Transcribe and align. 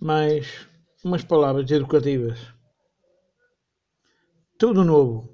mais 0.00 0.66
umas 1.04 1.22
palavras 1.22 1.70
educativas. 1.70 2.38
Tudo 4.58 4.82
novo. 4.82 5.28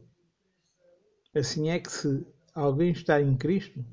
Assim 1.34 1.70
é 1.70 1.78
que 1.78 1.90
se 1.90 2.26
alguém 2.52 2.90
está 2.90 3.22
em 3.22 3.36
Cristo, 3.36 3.84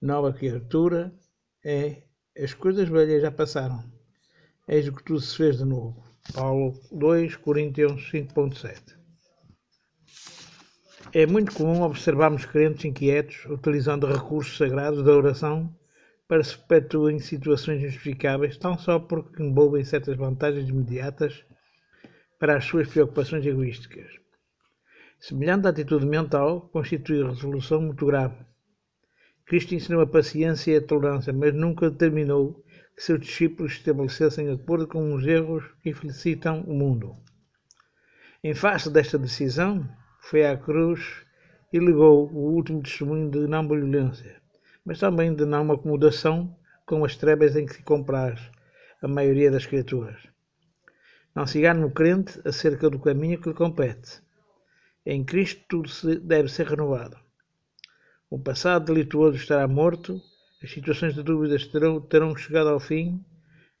nova 0.00 0.32
criatura 0.32 1.14
é 1.62 2.04
as 2.38 2.54
coisas 2.54 2.88
velhas 2.88 3.20
já 3.20 3.30
passaram. 3.30 3.84
Eis 4.66 4.88
o 4.88 4.92
que 4.92 5.04
tudo 5.04 5.20
se 5.20 5.36
fez 5.36 5.58
de 5.58 5.64
novo. 5.64 6.02
Paulo 6.32 6.78
2 6.92 7.36
Coríntios 7.36 8.10
5.7 8.10 8.96
É 11.12 11.26
muito 11.26 11.52
comum 11.52 11.82
observarmos 11.82 12.46
crentes 12.46 12.84
inquietos 12.84 13.44
utilizando 13.46 14.06
recursos 14.06 14.56
sagrados 14.56 15.02
da 15.04 15.12
oração 15.12 15.74
para 16.28 16.44
se 16.44 16.58
perpetuem 16.58 17.18
situações 17.18 17.82
injustificáveis 17.82 18.58
tão 18.58 18.76
só 18.78 18.98
porque 18.98 19.42
envolvem 19.42 19.82
certas 19.82 20.14
vantagens 20.14 20.68
imediatas 20.68 21.42
para 22.38 22.58
as 22.58 22.66
suas 22.66 22.86
preocupações 22.86 23.44
egoísticas. 23.46 24.06
Semelhante 25.18 25.66
atitude 25.66 26.04
mental 26.04 26.68
constitui 26.68 27.24
resolução 27.24 27.80
muito 27.80 28.04
grave. 28.04 28.36
Cristo 29.46 29.74
ensinou 29.74 30.02
a 30.02 30.06
paciência 30.06 30.72
e 30.72 30.76
a 30.76 30.82
tolerância, 30.82 31.32
mas 31.32 31.54
nunca 31.54 31.90
determinou 31.90 32.62
que 32.94 33.02
seus 33.02 33.20
discípulos 33.20 33.72
estabelecessem 33.72 34.50
acordo 34.50 34.86
com 34.86 35.14
os 35.14 35.26
erros 35.26 35.64
que 35.82 35.94
felicitam 35.94 36.60
o 36.60 36.74
mundo. 36.74 37.16
Em 38.44 38.54
face 38.54 38.90
desta 38.90 39.18
decisão, 39.18 39.88
foi 40.20 40.44
à 40.44 40.56
cruz 40.56 41.24
e 41.72 41.80
legou 41.80 42.30
o 42.30 42.52
último 42.54 42.82
testemunho 42.82 43.30
de 43.30 43.46
não 43.46 43.66
violência 43.66 44.37
mas 44.88 44.98
também 44.98 45.34
de 45.34 45.44
não 45.44 45.70
acomodação 45.70 46.56
com 46.86 47.04
as 47.04 47.14
trevas 47.14 47.54
em 47.54 47.66
que 47.66 47.74
se 47.74 47.82
compraz 47.82 48.40
a 49.02 49.06
maioria 49.06 49.50
das 49.50 49.66
criaturas. 49.66 50.16
Não 51.34 51.46
se 51.46 51.58
engane 51.58 51.80
no 51.80 51.90
crente 51.90 52.40
acerca 52.42 52.88
do 52.88 52.98
caminho 52.98 53.38
que 53.38 53.50
lhe 53.50 53.54
compete. 53.54 54.22
Em 55.04 55.22
Cristo 55.22 55.62
tudo 55.68 56.20
deve 56.20 56.48
ser 56.48 56.68
renovado. 56.68 57.18
O 58.30 58.38
passado 58.38 58.86
delituoso 58.86 59.36
estará 59.36 59.68
morto, 59.68 60.22
as 60.62 60.70
situações 60.70 61.14
de 61.14 61.22
dúvidas 61.22 61.66
terão, 61.66 62.00
terão 62.00 62.34
chegado 62.34 62.70
ao 62.70 62.80
fim, 62.80 63.22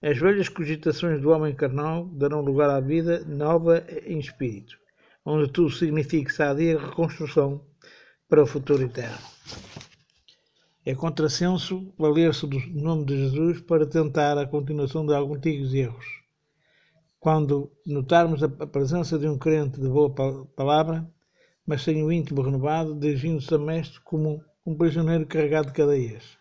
as 0.02 0.18
velhas 0.18 0.50
cogitações 0.50 1.22
do 1.22 1.30
homem 1.30 1.54
carnal 1.54 2.04
darão 2.04 2.42
lugar 2.42 2.68
à 2.68 2.80
vida 2.80 3.24
nova 3.24 3.82
em 4.04 4.18
espírito, 4.18 4.76
onde 5.24 5.50
tudo 5.50 5.70
significa 5.70 6.30
sadia 6.30 6.78
reconstrução 6.78 7.64
para 8.28 8.42
o 8.42 8.46
futuro 8.46 8.82
eterno. 8.82 9.16
É 10.90 10.94
contrassenso 10.94 11.92
valer-se 11.98 12.46
do 12.46 12.58
nome 12.70 13.04
de 13.04 13.14
Jesus 13.14 13.60
para 13.60 13.84
tentar 13.84 14.38
a 14.38 14.46
continuação 14.46 15.04
de 15.04 15.12
alguns 15.12 15.36
antigos 15.36 15.74
erros. 15.74 16.06
Quando 17.20 17.70
notarmos 17.84 18.42
a 18.42 18.48
presença 18.48 19.18
de 19.18 19.28
um 19.28 19.36
crente 19.36 19.78
de 19.78 19.86
boa 19.86 20.08
palavra, 20.56 21.06
mas 21.66 21.82
sem 21.82 22.02
o 22.02 22.10
íntimo 22.10 22.40
renovado, 22.40 22.98
dirigindo-se 22.98 23.54
a 23.54 23.58
mestre 23.58 24.00
como 24.00 24.42
um 24.64 24.74
prisioneiro 24.74 25.26
carregado 25.26 25.66
de 25.66 25.74
cadeias. 25.74 26.38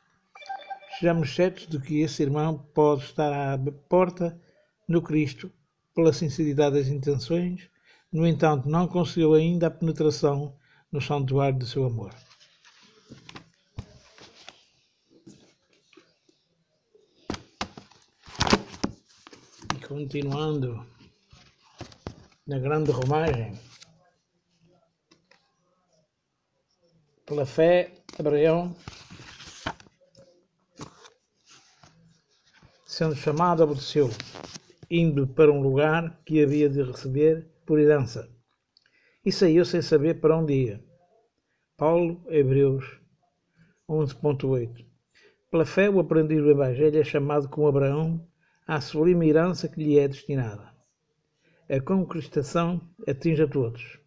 Sejamos 0.97 1.35
certos 1.35 1.67
de 1.67 1.77
que 1.81 1.99
esse 1.99 2.23
irmão 2.23 2.57
pode 2.73 3.03
estar 3.03 3.33
à 3.33 3.59
porta 3.89 4.39
no 4.87 5.01
Cristo 5.01 5.51
pela 5.93 6.13
sinceridade 6.13 6.77
das 6.77 6.87
intenções, 6.87 7.69
no 8.09 8.25
entanto, 8.25 8.69
não 8.69 8.87
conseguiu 8.87 9.33
ainda 9.33 9.67
a 9.67 9.71
penetração 9.71 10.55
no 10.89 11.01
santuário 11.01 11.59
de 11.59 11.67
seu 11.67 11.83
amor. 11.83 12.13
Continuando 19.87 20.85
na 22.45 22.59
grande 22.59 22.91
romagem. 22.91 23.53
Pela 27.25 27.45
fé, 27.45 27.93
Abraão, 28.19 28.75
sendo 32.85 33.15
chamado, 33.15 33.63
obedeceu, 33.63 34.09
indo 34.91 35.25
para 35.25 35.51
um 35.51 35.61
lugar 35.61 36.21
que 36.25 36.43
havia 36.43 36.69
de 36.69 36.83
receber 36.83 37.47
por 37.65 37.79
herança, 37.79 38.29
e 39.23 39.31
saiu 39.31 39.63
sem 39.63 39.81
saber 39.81 40.19
para 40.19 40.37
onde 40.37 40.53
ia. 40.53 40.83
Paulo, 41.77 42.21
Hebreus 42.27 42.99
11.8 43.89 44.85
Pela 45.49 45.65
fé, 45.65 45.89
o 45.89 45.99
aprendiz 45.99 46.39
do 46.39 46.51
Evangelho 46.51 46.99
é 46.99 47.03
chamado 47.05 47.47
como 47.47 47.67
Abraão 47.67 48.27
à 48.67 48.81
sublime 48.81 49.29
herança 49.29 49.69
que 49.69 49.81
lhe 49.81 49.97
é 49.97 50.07
destinada. 50.09 50.69
A 51.69 51.79
conquistação 51.79 52.81
atinge 53.07 53.41
a 53.41 53.47
todos. 53.47 53.97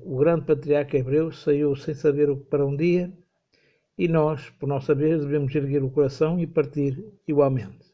O 0.00 0.18
grande 0.18 0.46
patriarca 0.46 0.96
hebreu 0.96 1.32
saiu 1.32 1.74
sem 1.74 1.92
saber 1.92 2.34
para 2.48 2.64
um 2.64 2.76
dia 2.76 3.12
e 3.98 4.06
nós, 4.06 4.50
por 4.50 4.68
nossa 4.68 4.94
vez, 4.94 5.20
devemos 5.20 5.54
erguer 5.54 5.82
o 5.82 5.90
coração 5.90 6.38
e 6.38 6.46
partir 6.46 7.04
igualmente. 7.26 7.84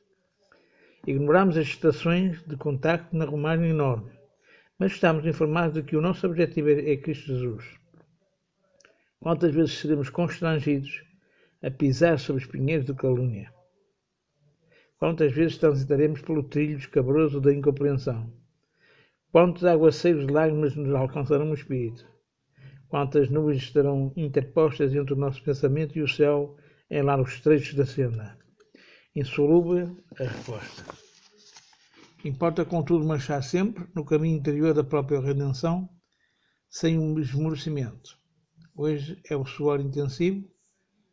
Ignoramos 1.07 1.57
as 1.57 1.67
estações 1.67 2.43
de 2.47 2.57
contacto 2.57 3.17
na 3.17 3.25
romagem 3.25 3.71
enorme, 3.71 4.13
mas 4.79 4.93
estamos 4.93 5.25
informados 5.25 5.75
de 5.75 5.83
que 5.83 5.97
o 5.97 6.03
nosso 6.03 6.27
objetivo 6.27 6.69
é, 6.69 6.93
é 6.93 6.97
Cristo 6.99 7.29
Jesus. 7.29 7.65
Quantas 9.19 9.55
vezes 9.55 9.79
seremos 9.79 10.11
constrangidos 10.11 11.03
a 11.63 11.71
pisar 11.71 12.19
sobre 12.19 12.43
os 12.43 12.49
pinheiros 12.49 12.87
de 12.87 12.95
calúnia? 12.95 13.53
Quantas 15.03 15.33
vezes 15.33 15.59
transitaremos 15.59 16.23
pelo 16.23 16.45
trilho 16.45 16.79
escabroso 16.79 17.41
da 17.41 17.53
incompreensão? 17.53 18.33
Quantos 19.33 19.65
aguaceiros 19.65 20.29
de 20.29 20.33
lágrimas 20.33 20.77
nos 20.77 20.95
alcançarão 20.95 21.51
o 21.51 21.55
espírito? 21.55 22.07
Quantas 22.87 23.29
nuvens 23.29 23.65
estarão 23.65 24.13
interpostas 24.15 24.95
entre 24.95 25.13
o 25.13 25.17
nosso 25.17 25.43
pensamento 25.43 25.99
e 25.99 26.03
o 26.03 26.09
céu 26.09 26.57
em 26.89 27.03
largos 27.03 27.41
trechos 27.41 27.75
da 27.75 27.85
senda? 27.85 28.39
Insolúvel 29.13 29.97
a 30.21 30.23
resposta. 30.23 30.85
Importa, 32.25 32.65
contudo, 32.65 33.05
marchar 33.05 33.43
sempre 33.43 33.85
no 33.97 34.05
caminho 34.05 34.39
interior 34.39 34.73
da 34.73 34.85
própria 34.85 35.19
redenção, 35.19 35.89
sem 36.71 36.97
um 36.97 37.19
esmorecimento. 37.19 38.17
Hoje 38.73 39.21
é 39.29 39.35
o 39.35 39.45
suor 39.45 39.81
intensivo, 39.81 40.49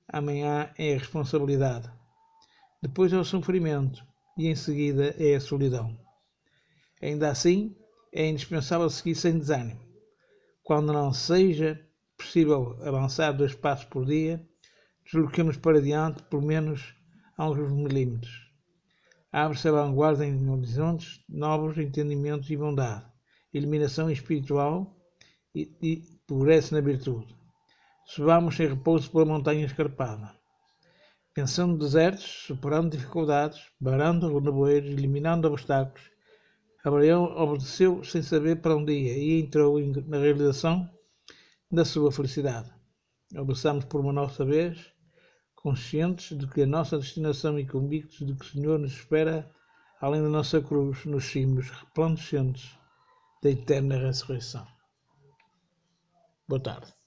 amanhã 0.07 0.69
é 0.77 0.93
a 0.93 0.99
responsabilidade 0.99 1.89
depois 2.81 3.11
é 3.11 3.17
o 3.17 3.25
sofrimento 3.25 4.05
e 4.37 4.47
em 4.47 4.55
seguida 4.55 5.13
é 5.19 5.35
a 5.35 5.41
solidão. 5.41 5.99
Ainda 7.01 7.29
assim, 7.29 7.75
é 8.13 8.25
indispensável 8.25 8.89
seguir 8.89 9.15
sem 9.15 9.37
desânimo. 9.37 9.81
Quando 10.63 10.93
não 10.93 11.11
seja 11.11 11.85
possível 12.17 12.77
avançar 12.81 13.33
dois 13.33 13.53
passos 13.53 13.85
por 13.85 14.05
dia, 14.05 14.41
desloquemos 15.03 15.57
para 15.57 15.81
diante 15.81 16.23
por 16.23 16.41
menos 16.41 16.95
alguns 17.37 17.71
milímetros. 17.71 18.49
Abre-se 19.31 19.67
a 19.67 19.71
vanguarda 19.71 20.25
em 20.25 20.49
horizontes 20.49 21.19
novos 21.27 21.77
entendimentos 21.77 22.49
e 22.49 22.55
bondade, 22.55 23.05
iluminação 23.53 24.09
espiritual 24.09 24.97
e, 25.53 25.69
e 25.81 26.03
progresso 26.25 26.73
na 26.73 26.81
virtude. 26.81 27.35
Subamos 28.05 28.55
sem 28.55 28.67
repouso 28.67 29.11
pela 29.11 29.25
montanha 29.25 29.65
escarpada 29.65 30.38
vencendo 31.39 31.77
desertos, 31.77 32.43
superando 32.47 32.91
dificuldades, 32.91 33.61
barando 33.79 34.41
nevoeiros, 34.41 34.89
eliminando 34.89 35.47
obstáculos. 35.47 36.09
Abraão 36.83 37.23
obedeceu 37.37 38.03
sem 38.03 38.21
saber 38.21 38.61
para 38.61 38.75
onde 38.75 38.91
ia 38.91 39.17
e 39.17 39.41
entrou 39.41 39.79
na 40.05 40.17
realização 40.17 40.89
da 41.71 41.85
sua 41.85 42.11
felicidade. 42.11 42.69
Obedeçamos 43.35 43.85
por 43.85 44.01
uma 44.01 44.11
nossa 44.11 44.43
vez, 44.43 44.91
conscientes 45.55 46.37
de 46.37 46.47
que 46.47 46.63
a 46.63 46.67
nossa 46.67 46.97
destinação 46.97 47.57
e 47.59 47.65
convictos 47.67 48.25
de 48.25 48.33
que 48.33 48.45
o 48.45 48.49
Senhor 48.49 48.79
nos 48.79 48.93
espera 48.93 49.49
além 50.01 50.21
da 50.21 50.29
nossa 50.29 50.61
cruz 50.61 51.05
nos 51.05 51.25
cimos 51.25 51.69
resplandecentes 51.69 52.77
da 53.41 53.49
eterna 53.49 53.97
ressurreição. 53.97 54.65
Boa 56.47 56.61
tarde. 56.61 56.98